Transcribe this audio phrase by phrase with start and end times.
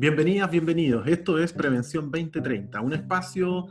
[0.00, 1.08] Bienvenidas, bienvenidos.
[1.08, 3.66] Esto es Prevención 2030, un espacio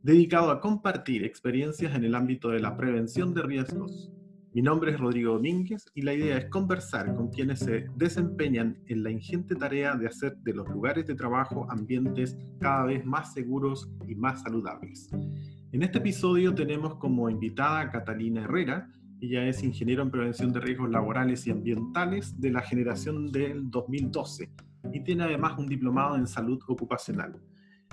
[0.00, 4.10] dedicado a compartir experiencias en el ámbito de la prevención de riesgos.
[4.54, 9.02] Mi nombre es Rodrigo Domínguez y la idea es conversar con quienes se desempeñan en
[9.02, 13.86] la ingente tarea de hacer de los lugares de trabajo ambientes cada vez más seguros
[14.08, 15.10] y más saludables.
[15.72, 18.88] En este episodio tenemos como invitada a Catalina Herrera,
[19.26, 24.48] ella es ingeniero en prevención de riesgos laborales y ambientales de la generación del 2012
[24.92, 27.36] y tiene además un diplomado en salud ocupacional.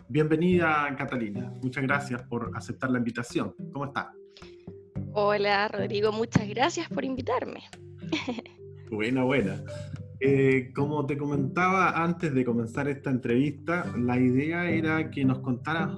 [0.08, 1.52] Bienvenida, Catalina.
[1.64, 3.56] Muchas gracias por aceptar la invitación.
[3.72, 4.14] ¿Cómo está?
[5.14, 6.12] Hola, Rodrigo.
[6.12, 7.64] Muchas gracias por invitarme.
[8.92, 9.60] Buena, buena.
[10.20, 15.98] Eh, como te comentaba antes de comenzar esta entrevista, la idea era que nos contaras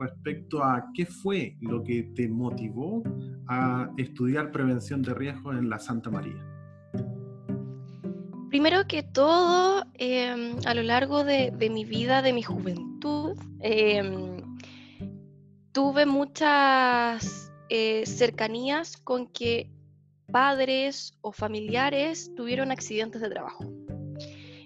[0.00, 3.02] respecto a qué fue lo que te motivó
[3.46, 6.46] a estudiar prevención de riesgos en la Santa María.
[8.48, 14.40] Primero que todo, em, a lo largo de, mi vida, de mi juventud, em,
[15.72, 19.70] tuve muchas eh, cercanías con que
[20.32, 23.64] padres o familiares tuvieron accidentes de trabajo.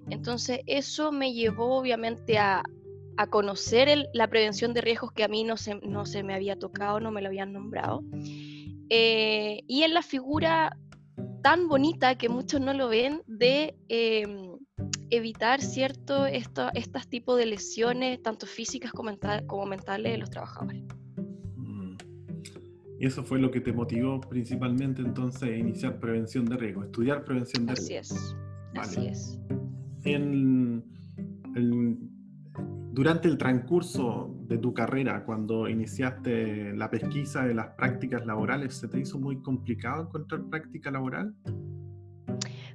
[0.09, 2.63] Entonces eso me llevó obviamente a,
[3.31, 7.01] conocer la prevención de riesgos que a mí no se, no se me había tocado,
[7.01, 8.03] no me lo habían nombrado.
[8.91, 10.77] Eh, y en la figura
[11.43, 14.59] tan bonita que muchos no lo ven de em,
[15.11, 20.83] evitar cierto estos tipos de lesiones, tanto físicas como, mentales de los trabajadores.
[21.57, 21.97] Mm.
[22.99, 27.25] Y eso fue lo que te motivó principalmente entonces a iniciar prevención de riesgo, estudiar
[27.25, 28.17] prevención de riesgo.
[28.17, 28.37] Así es,
[28.75, 29.41] así es.
[30.05, 30.83] En,
[32.95, 38.87] durante el transcurso de tu carrera, cuando iniciaste la pesquisa de las prácticas laborales, ¿se
[38.87, 41.35] te hizo muy complicado encontrar práctica laboral?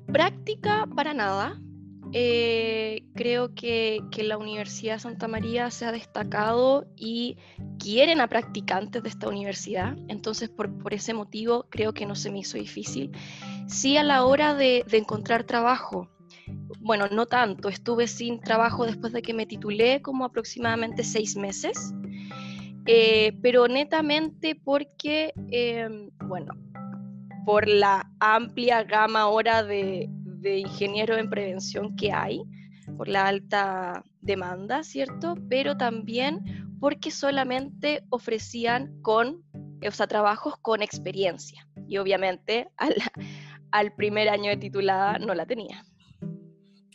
[0.08, 1.58] Práctica para nada.
[2.12, 7.38] Eh, creo que, que, la Universidad de Santa María se ha destacado y
[7.78, 12.30] quieren a practicantes de esta universidad, entonces por, por ese motivo creo que no se
[12.30, 13.12] me hizo difícil.
[13.68, 16.10] Sí a la hora de, de encontrar trabajo,
[16.80, 21.94] bueno, no tanto, estuve sin trabajo después de que me titulé como aproximadamente seis meses,
[22.86, 26.54] eh, pero netamente porque, em, bueno,
[27.46, 32.42] por la amplia gama ahora de, de ingeniero en prevención que hay,
[32.98, 35.36] por la alta demanda, ¿cierto?
[35.50, 39.44] Pero también porque solamente ofrecían con,
[39.86, 41.68] o sea, trabajos con experiencia.
[41.88, 42.70] Y obviamente
[43.72, 45.84] al primer año de titulada no la tenía.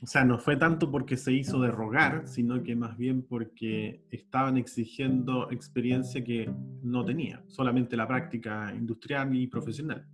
[0.05, 4.03] O sea, no fue tanto porque se hizo de rogar, sino que más bien porque
[4.11, 6.51] estaban exigiendo experiencia que
[6.83, 10.07] no tenía, solamente la práctica industrial y profesional.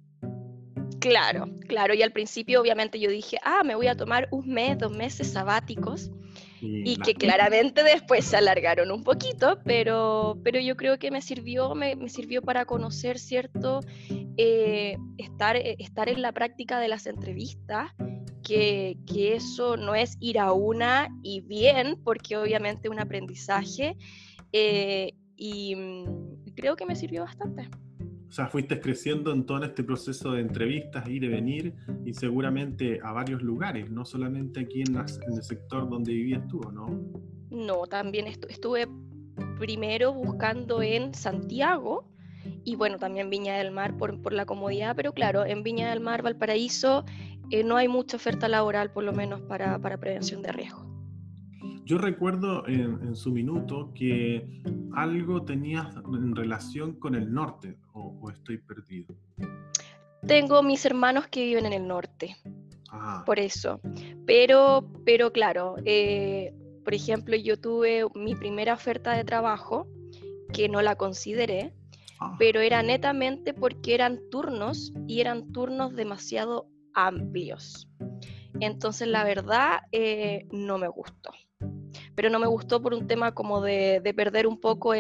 [1.01, 1.93] Claro, claro.
[1.95, 5.33] Y al principio obviamente yo dije, ah, me voy a tomar un mes, dos meses
[5.33, 6.13] sabáticos.
[6.63, 11.75] Y, que claramente después se alargaron un poquito, pero, pero yo creo que me sirvió,
[11.75, 13.81] me, sirvió para conocer, ¿cierto?
[14.37, 17.91] Eh, estar, estar en la práctica de las entrevistas
[18.43, 18.97] que,
[19.35, 23.97] eso no es ir a una y bien, porque obviamente un aprendizaje
[24.53, 27.69] eh, y mm, creo que me sirvió bastante.
[28.29, 31.75] O sea, fuiste creciendo en todo este proceso de entrevistas, ir y venir,
[32.05, 36.61] y seguramente a varios lugares, no solamente aquí en, en el sector donde vivías tú,
[36.73, 36.87] ¿no?
[37.51, 38.87] No, también estuve
[39.59, 42.11] primero buscando en Santiago,
[42.65, 46.01] y bueno, también Viña del Mar por, por, la comodidad, pero claro, en Viña del
[46.01, 47.05] Mar, Valparaíso,
[47.51, 50.91] eh, no hay mucha oferta laboral, por lo menos para, para prevención de riesgo.
[51.91, 54.63] Yo recuerdo en, su minuto que
[54.95, 59.17] algo tenías en relación con el norte, o, estoy perdido.
[60.25, 62.37] Tengo mis hermanos que viven en el norte,
[62.93, 63.25] ah.
[63.27, 63.81] por eso.
[64.25, 69.89] Pero, pero claro, eh, por ejemplo, yo tuve mi primera oferta de trabajo,
[70.53, 71.75] que no la consideré,
[72.21, 72.37] ah.
[72.39, 77.89] pero era netamente porque eran turnos y eran turnos demasiado amplios.
[78.61, 81.31] Entonces, la verdad, eh, no me gustó.
[82.15, 84.93] Pero no me gustó por un tema como de, perder un poco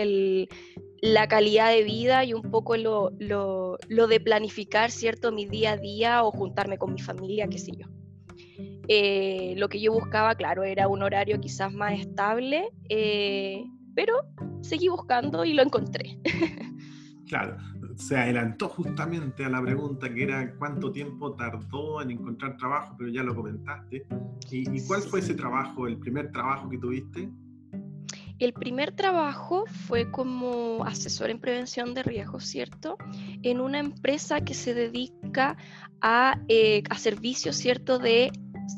[1.02, 5.32] la calidad de vida y un poco lo, lo, de planificar, ¿cierto?
[5.32, 7.86] Mi día a día o juntarme con mi familia, qué sé yo.
[8.88, 13.62] Eh, lo que yo buscaba, claro, era un horario quizás más estable, eh,
[13.94, 14.14] pero
[14.62, 16.18] seguí buscando y lo encontré.
[17.28, 17.56] Claro,
[18.00, 23.10] se adelantó justamente a la pregunta que era cuánto tiempo tardó en encontrar trabajo, pero
[23.10, 24.06] ya lo comentaste.
[24.50, 27.30] ¿Y, cuál fue ese trabajo, el primer trabajo que tuviste?
[28.38, 32.96] El primer trabajo fue como asesor en prevención de riesgos, ¿cierto?
[33.42, 35.58] En una empresa que se dedica
[36.00, 37.98] a, eh, a servicios, ¿cierto?
[37.98, 38.32] De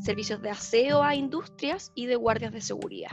[0.05, 3.13] servicios de aseo a industrias y de guardias de seguridad.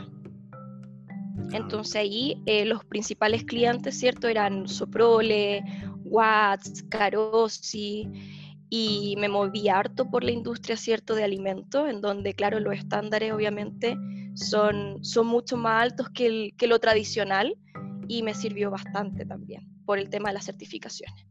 [1.51, 4.27] Entonces ahí eh, los principales clientes, ¿cierto?
[4.27, 5.63] Eran Soprole,
[6.09, 8.09] Watts, Carosi,
[8.69, 11.15] y me moví harto por la industria, ¿cierto?
[11.15, 13.97] De alimentos, en donde, claro, los estándares obviamente
[14.35, 17.55] son, son mucho más altos que, que lo tradicional
[18.07, 21.25] y me sirvió bastante también por el tema de las certificaciones.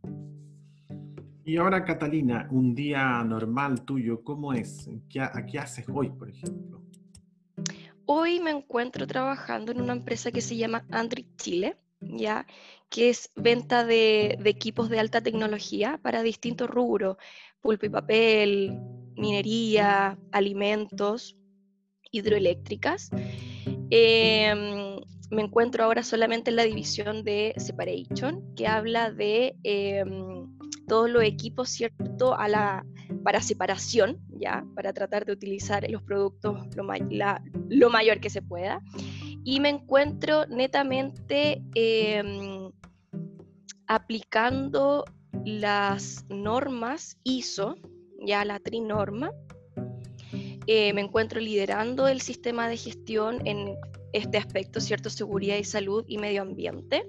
[1.44, 4.90] Y ahora, Catalina, un día normal tuyo, ¿cómo es?
[5.08, 6.82] ¿Qué, qué haces hoy, por ejemplo?
[8.04, 11.76] Hoy me encuentro trabajando en una empresa que se llama Android Chile,
[12.08, 12.46] ¿ya?
[12.90, 17.16] que es venta de, equipos de alta tecnología para distintos rubros,
[17.60, 18.78] pulpo y papel,
[19.16, 21.36] minería, alimentos,
[22.10, 23.10] hidroeléctricas.
[23.90, 24.96] Em,
[25.30, 30.48] me encuentro ahora solamente en la división de Separation, que habla de em,
[30.86, 32.86] todos los equipos, ¿cierto?, a la,
[33.22, 34.64] para separación, ¿ya?
[34.74, 36.86] Para tratar de utilizar los productos lo,
[37.68, 38.80] lo mayor que se pueda.
[39.50, 42.70] Y me encuentro netamente em,
[43.86, 45.06] aplicando
[45.42, 47.76] las normas ISO,
[48.26, 49.32] ya la trinorma.
[50.66, 53.74] Eh, me encuentro liderando el sistema de gestión en
[54.12, 55.08] este aspecto, ¿cierto?
[55.08, 57.06] Seguridad y salud y medio ambiente,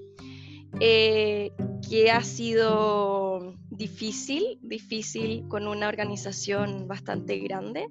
[0.80, 1.52] eh,
[1.90, 7.90] que ha sido difícil, difícil con una organización bastante grande,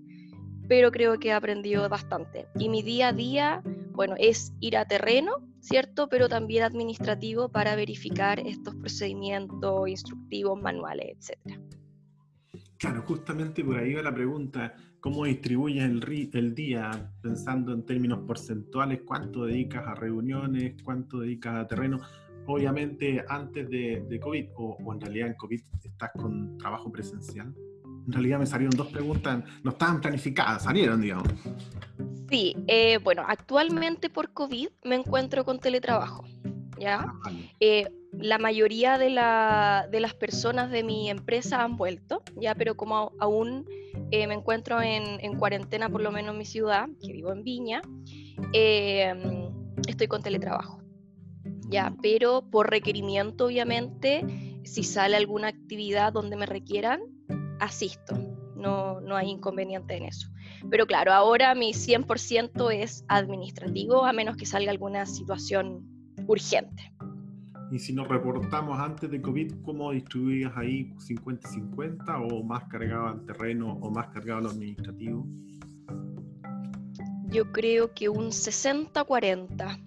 [0.68, 2.46] pero creo que he aprendido bastante.
[2.58, 3.62] Y mi día a día,
[3.92, 6.08] bueno, es ir a terreno, ¿cierto?
[6.08, 11.58] Pero también administrativo para verificar estos procedimientos instructivos, manuales, etc.
[12.78, 18.20] Claro, justamente por ahí va la pregunta, ¿cómo distribuyes el, el día pensando en términos
[18.26, 19.00] porcentuales?
[19.04, 20.80] ¿Cuánto dedicas a reuniones?
[20.84, 21.98] ¿Cuánto dedicas a terreno?
[22.46, 27.54] Obviamente antes de, COVID, o, o en realidad en COVID estás con trabajo presencial.
[28.08, 31.28] En realidad me salieron dos preguntas, no estaban planificadas, salieron, digamos.
[32.30, 36.24] Sí, eh, bueno, actualmente por COVID me encuentro con teletrabajo,
[36.80, 37.04] ¿ya?
[37.04, 42.54] Ah, eh, la mayoría de, las personas de mi empresa han vuelto, ¿ya?
[42.54, 43.66] Pero como aún
[44.10, 47.82] eh, me encuentro en, cuarentena, por lo menos en mi ciudad, que vivo en Viña,
[49.86, 50.80] estoy con teletrabajo,
[51.68, 51.94] ¿ya?
[52.00, 54.24] Pero por requerimiento, obviamente,
[54.64, 57.17] si sale alguna actividad donde me requieran,
[57.60, 58.16] asisto,
[58.56, 60.28] no, no hay inconveniente en eso.
[60.70, 65.84] Pero claro, ahora mi 100% es administrativo, a menos que salga alguna situación
[66.26, 66.92] urgente.
[67.70, 73.26] Y si nos reportamos antes de COVID, ¿cómo distribuías ahí 50-50 o más cargado al
[73.26, 75.26] terreno o más cargado al administrativo?
[77.26, 79.82] Yo creo que un 60-40.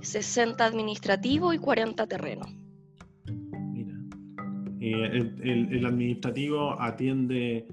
[0.00, 2.46] 60 administrativo y 40 terreno.
[4.80, 7.66] Eh, el, administrativo atiende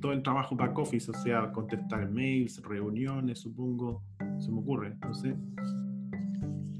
[0.00, 4.02] todo el trabajo back office, o sea, contestar mails, reuniones, supongo,
[4.38, 5.36] se me ocurre, no sé.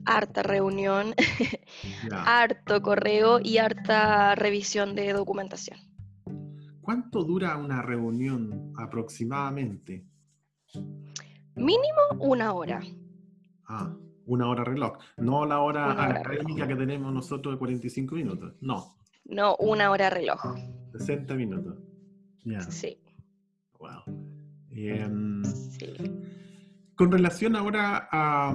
[0.06, 1.15] Harta reunión,
[2.12, 5.79] harto correo y harta revisión de documentación.
[6.81, 10.05] ¿Cuánto dura una reunión aproximadamente?
[11.56, 12.81] Mínimo una hora.
[13.67, 14.99] Ah, una hora reloj.
[15.17, 18.55] No la hora, hora académica que tenemos nosotros de 45 minutos.
[18.61, 18.94] No.
[19.25, 20.41] No, una hora reloj.
[20.93, 21.79] 60 minutos.
[22.69, 22.99] Sí.
[23.78, 24.02] Wow.
[24.71, 25.95] Em, sí.
[26.95, 28.54] Con relación ahora a,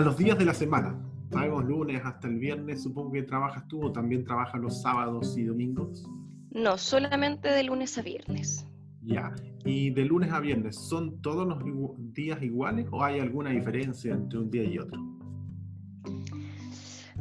[0.00, 1.00] los días de la semana,
[1.30, 5.44] sabemos lunes hasta el viernes, supongo que trabajas tú o también trabajas los sábados y
[5.44, 6.04] domingos.
[6.50, 8.68] No, solamente de lunes a viernes.
[9.02, 9.34] Ya.
[9.64, 11.58] ¿Y de lunes a viernes son todos los
[12.12, 15.00] días iguales o hay alguna diferencia entre un día y otro?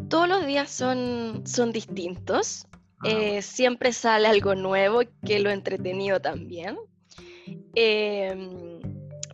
[0.09, 2.67] Todos los días son, son distintos.
[3.03, 6.77] Ah, eh, siempre sale algo nuevo que lo entretenido también.
[7.75, 8.79] Em,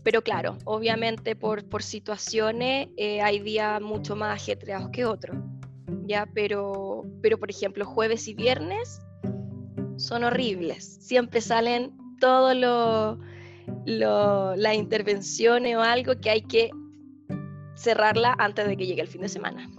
[0.04, 5.38] pero claro, obviamente por, por situaciones eh, hay días mucho más ajetreados que otros.
[6.08, 6.26] ¿ya?
[6.34, 9.02] Pero, pero por ejemplo, jueves y viernes
[9.98, 10.98] son horribles.
[11.02, 13.18] Siempre salen todas lo,
[14.56, 16.72] las intervenciones o algo que hay que
[17.76, 19.70] cerrarla antes de que llegue el fin de semana.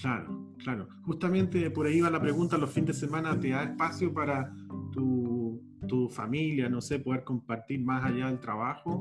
[0.00, 0.41] Claro.
[0.62, 4.54] Claro, justamente por ahí va la pregunta, los fines de semana te da espacio para
[4.92, 9.00] tu, tu familia, no sé, poder compartir más allá del trabajo.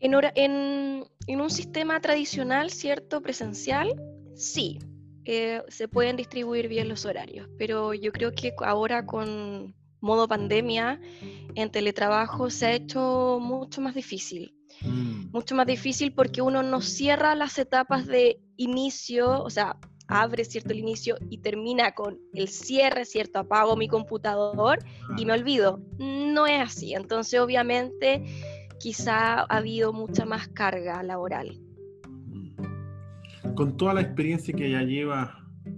[0.00, 3.22] En, un sistema tradicional, ¿cierto?
[3.22, 3.94] Presencial,
[4.34, 4.80] sí,
[5.24, 11.00] eh, se pueden distribuir bien los horarios, pero yo creo que ahora con modo pandemia,
[11.54, 14.52] en teletrabajo se ha hecho mucho más difícil.
[14.84, 15.30] Mm.
[15.32, 19.76] Mucho más difícil porque uno no cierra las etapas de inicio, o sea,
[20.08, 20.72] abre, ¿cierto?
[20.72, 23.38] El inicio y termina con el cierre, ¿cierto?
[23.38, 24.78] Apago mi computador
[25.16, 25.80] y me olvido.
[25.98, 26.94] No es así.
[26.94, 28.24] Entonces, obviamente,
[28.78, 31.58] quizá ha habido mucha más carga laboral.
[32.26, 33.54] Mm.
[33.54, 35.30] Con toda la experiencia que ya llevas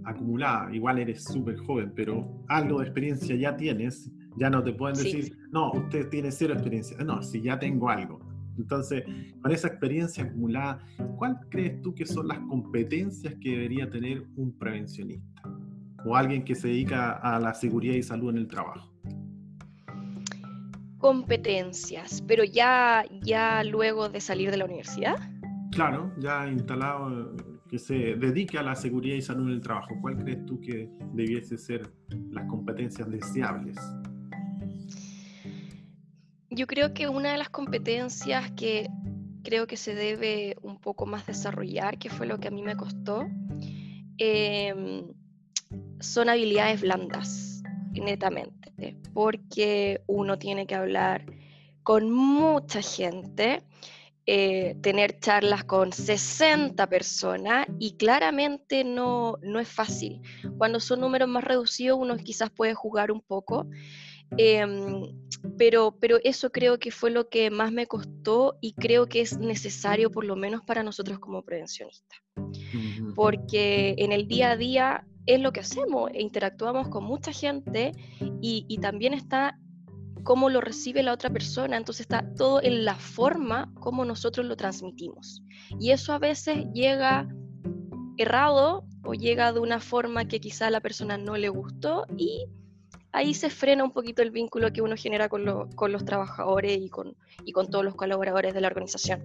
[0.03, 4.97] acumulada, igual eres súper joven, pero algo de experiencia ya tienes, ya no te pueden
[4.97, 6.97] decir, no, usted tiene cero experiencia.
[6.97, 8.19] No, si ya tengo algo.
[8.57, 9.03] Entonces,
[9.41, 10.79] con esa experiencia acumulada,
[11.17, 15.41] ¿cuál crees tú que son las competencias que debería tener un prevencionista
[16.05, 18.91] o alguien que se dedica a la seguridad y salud en el trabajo?
[20.97, 25.17] Competencias, pero ya, ya luego de salir de la universidad.
[25.71, 27.35] Claro, ya instalado,
[27.67, 29.93] que se dedique a la seguridad y salud en el trabajo.
[30.01, 31.91] ¿Cuál crees tú que debiese ser
[32.31, 33.77] las competencias deseables?
[36.55, 38.89] Yo creo que una de las competencias que
[39.43, 42.77] creo que se debe un poco más desarrollar, que fue lo que a mí me
[42.77, 43.27] costó,
[44.17, 45.03] em,
[45.99, 51.25] son habilidades blandas, netamente, porque uno tiene que hablar
[51.83, 53.61] con mucha gente,
[54.25, 60.21] eh, tener charlas con 60 personas y claramente no, no es fácil.
[60.57, 63.67] Cuando son números más reducidos uno quizás puede jugar un poco,
[64.37, 65.11] Em,
[65.57, 69.37] pero, pero eso creo que fue lo que más me costó y creo que es
[69.37, 72.19] necesario por lo menos para nosotros como prevencionistas.
[73.15, 77.93] Porque en el día a día es lo que hacemos, e interactuamos con mucha gente
[78.41, 79.57] y, y también está
[80.23, 84.57] cómo lo recibe la otra persona, entonces está todo en la forma como nosotros lo
[84.57, 85.43] transmitimos.
[85.79, 87.27] Y eso a veces llega
[88.17, 92.47] errado o llega de una forma que quizá a la persona no le gustó y
[93.15, 97.15] ahí se frena un poquito el vínculo que uno genera con, los trabajadores y con,
[97.45, 99.21] y con todos los colaboradores de la organización.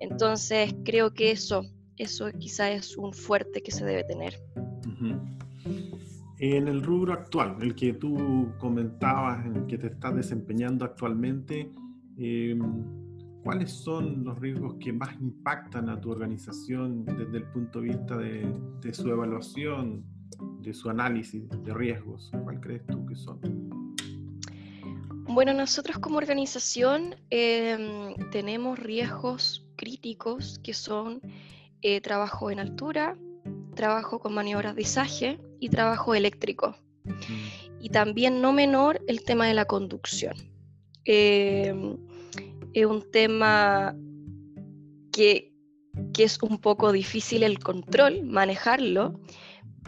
[0.00, 1.62] Entonces, creo que eso,
[1.96, 4.34] eso quizá es un fuerte que se debe tener.
[6.40, 11.70] En el rubro actual, el que tú comentabas, en el que te estás desempeñando actualmente,
[12.16, 12.60] em,
[13.44, 18.16] ¿cuáles son los riesgos que más impactan a tu organización desde el punto de vista
[18.16, 20.04] de, de su evaluación,
[20.60, 22.30] de su análisis de riesgos?
[22.44, 23.40] ¿Cuál crees tú que son?
[25.30, 31.20] Bueno, nosotros como organización em, tenemos riesgos críticos que son
[31.82, 33.16] eh, trabajo en altura,
[33.74, 36.76] trabajo con maniobras de izaje y trabajo eléctrico.
[37.80, 40.34] Y también no menor el tema de la conducción.
[41.04, 41.96] Em,
[42.72, 43.94] es un tema
[45.12, 45.52] que,
[46.12, 49.20] que es un poco difícil el control, manejarlo,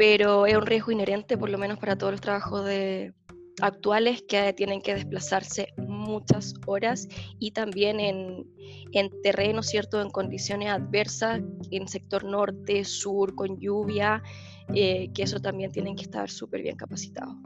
[0.00, 3.12] pero es un riesgo inherente, por lo menos para todos los trabajos de,
[3.60, 7.06] actuales que tienen que desplazarse muchas horas
[7.38, 8.46] y también en,
[8.92, 10.00] en terreno, ¿cierto?
[10.00, 14.22] En condiciones adversas, en sector norte, sur, con lluvia,
[14.72, 17.36] eh, que eso también tienen que estar súper bien capacitados.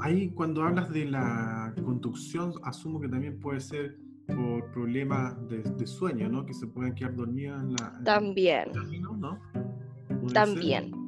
[0.00, 3.96] Ahí cuando hablas de la conducción, asumo que también puede ser
[4.26, 6.44] por problemas de, sueño, ¿no?
[6.44, 8.00] Que se pueden quedar dormidas en la...
[8.02, 8.72] También.
[9.20, 9.38] ¿no?
[10.32, 11.03] También.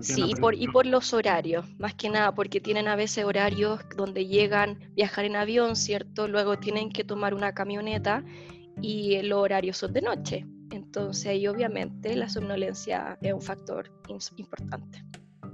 [0.00, 3.80] Sí, y por, y por los horarios, más que nada, porque tienen a veces horarios
[3.96, 6.26] donde llegan, viajar en avión, ¿cierto?
[6.28, 8.24] Luego tienen que tomar una camioneta
[8.80, 10.46] y los horarios son de noche.
[10.70, 13.90] Entonces ahí obviamente la somnolencia es un factor
[14.36, 15.04] importante.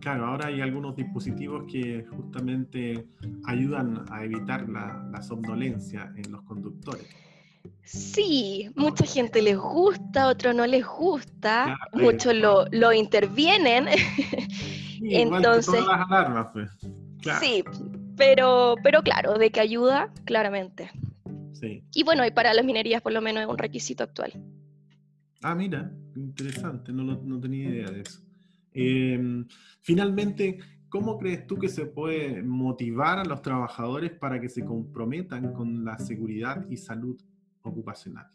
[0.00, 3.06] Claro, ahora hay algunos dispositivos que justamente
[3.44, 7.06] ayudan a evitar la, la somnolencia en los conductores.
[7.84, 13.88] Sí, mucha gente les gusta, otro no les gusta, muchos lo, lo, intervienen.
[15.02, 15.82] Entonces,
[16.52, 16.70] pues.
[17.40, 17.64] Sí,
[18.16, 20.90] pero, pero claro, de que ayuda, claramente.
[21.52, 21.82] Sí.
[21.92, 24.32] Y bueno, y para las minerías por lo menos es un requisito actual.
[25.42, 28.20] Ah, mira, interesante, no, no tenía idea de eso.
[28.72, 29.48] Em,
[29.80, 35.52] finalmente, ¿cómo crees tú que se puede motivar a los trabajadores para que se comprometan
[35.52, 37.20] con la seguridad y salud
[37.62, 38.30] ocupacional?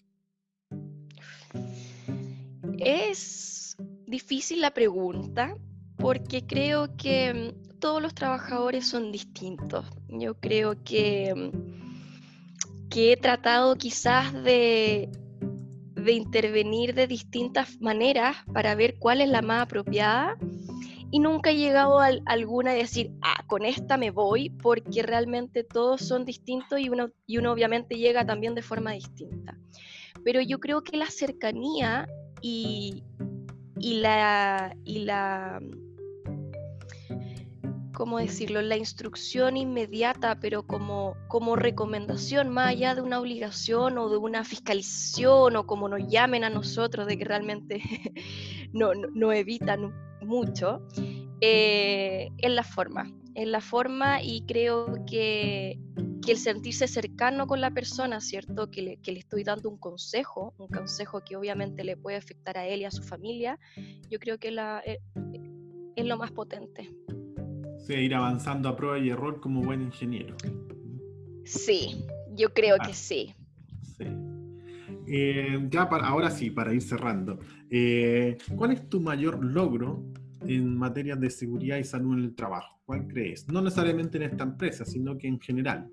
[2.79, 5.55] Es difícil la pregunta
[5.97, 9.85] porque creo que mm, todos los trabajadores son distintos.
[10.09, 15.09] Yo creo que, mm, que he tratado quizás de,
[15.95, 20.37] de intervenir de distintas maneras para ver cuál es la más apropiada
[21.11, 25.63] y nunca he llegado a, alguna de decir, ah, con esta me voy, porque realmente
[25.63, 29.57] todos son distintos y uno, y uno obviamente llega también de forma distinta.
[30.23, 32.07] Pero yo creo que la cercanía
[32.41, 33.03] y,
[33.79, 35.61] y la, y la,
[37.93, 38.61] ¿cómo decirlo?
[38.61, 44.43] La instrucción inmediata, pero como, como recomendación, más allá de una obligación o de una
[44.43, 47.81] fiscalización o como nos llamen a nosotros, de que realmente
[48.73, 49.93] no, no evitan
[50.25, 50.81] mucho,
[51.41, 53.11] eh, es la forma.
[53.33, 55.79] Es la forma y creo que,
[56.27, 58.71] el sentirse cercano con la persona, ¿cierto?
[58.71, 62.57] Que le, que le, estoy dando un consejo, un consejo que obviamente le puede afectar
[62.57, 63.59] a él y a su familia,
[64.09, 64.99] yo creo que la, eh,
[65.95, 66.89] es lo más potente.
[67.85, 70.35] Sí, ir avanzando a prueba y error como buen ingeniero.
[71.43, 72.03] Sí,
[72.33, 73.35] yo creo que sí.
[73.37, 73.44] Sí.
[75.07, 77.39] Eh, ya ahora sí, para ir cerrando.
[77.69, 80.03] Eh, ¿Cuál es tu mayor logro
[80.47, 82.79] en materia de seguridad y salud en el trabajo?
[82.85, 83.47] ¿Cuál crees?
[83.47, 85.89] No necesariamente en esta empresa, sino que en general.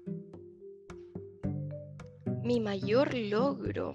[2.45, 3.95] Mi mayor logro.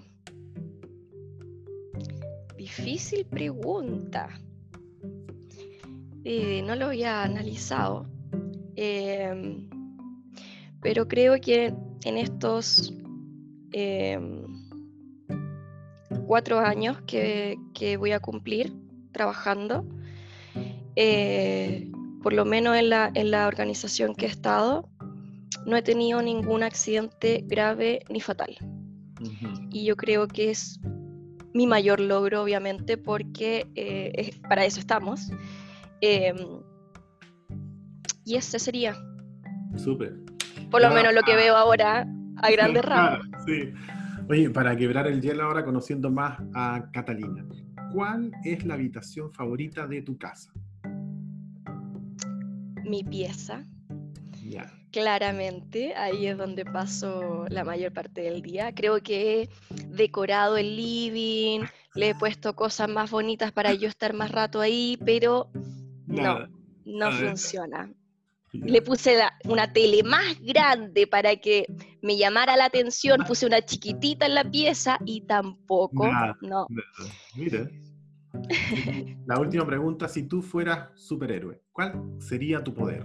[2.56, 4.28] Difícil pregunta.
[6.24, 8.06] Eh, no lo había analizado.
[8.74, 9.68] Em,
[10.80, 12.94] pero creo que en estos
[13.72, 14.57] em,
[16.28, 17.56] cuatro años que,
[17.98, 18.74] voy a cumplir
[19.12, 19.86] trabajando,
[20.94, 21.90] eh,
[22.22, 24.90] por lo menos en la, en la organización que he estado,
[25.64, 28.56] no he tenido ningún accidente grave ni fatal.
[29.70, 30.78] Y yo creo que es
[31.54, 35.30] mi mayor logro, obviamente, porque eh, para eso estamos.
[36.02, 36.36] Em,
[38.24, 38.94] y ese sería.
[39.76, 40.14] Súper.
[40.70, 42.06] Por lo menos lo que veo ahora
[42.36, 43.26] a grandes rasgos.
[43.46, 43.72] Sí.
[44.30, 47.46] Oye, para quebrar el hielo ahora, conociendo más a Catalina,
[47.94, 50.52] ¿cuál es la habitación favorita de tu casa?
[52.84, 53.64] Mi pieza.
[54.90, 58.74] Claramente, ahí es donde paso la mayor parte del día.
[58.74, 59.48] Creo que he
[59.96, 61.60] decorado el living,
[61.94, 65.50] le he puesto cosas más bonitas para yo estar más rato ahí, pero
[66.06, 66.46] no,
[66.84, 67.90] no funciona.
[68.64, 71.66] Le puse una tele más grande para que
[72.02, 76.10] me llamara la atención, puse una chiquitita en la pieza y tampoco,
[76.42, 76.66] no.
[77.36, 77.68] Mira.
[79.26, 83.02] La última pregunta, si tú fueras superhéroe, ¿cuál sería tu poder?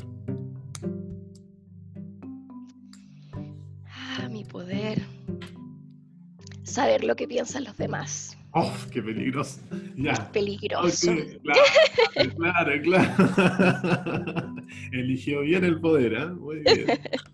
[3.86, 5.02] Ah, mi poder.
[6.64, 8.38] Saber lo que piensan los demás.
[8.52, 9.60] ¡Oh, qué peligroso!
[9.98, 10.32] Ya.
[10.32, 11.12] peligroso.
[12.36, 14.53] claro, claro,
[14.92, 16.28] Eligió bien el poder, ¿eh?
[16.28, 16.88] Muy bien.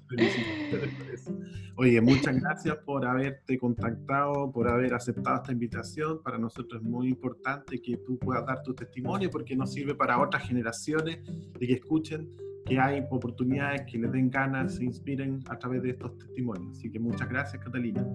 [1.75, 6.21] Oye, muchas gracias por haberte contactado, por haber aceptado esta invitación.
[6.21, 10.19] Para nosotros es muy importante que tú puedas dar tu testimonio porque nos sirve para
[10.19, 11.19] otras generaciones
[11.57, 12.29] de que escuchen
[12.65, 16.77] que hay oportunidades, que les den ganas, se inspiren a través de estos testimonios.
[16.77, 18.05] Así que muchas gracias, Catalina.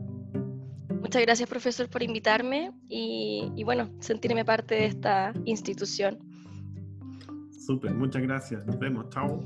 [1.01, 6.19] Muchas gracias, profesor, por invitarme y, y bueno, sentirme parte de esta institución.
[7.67, 8.67] Súper, muchas gracias.
[8.67, 9.09] Nos vemos.
[9.11, 9.41] Chao.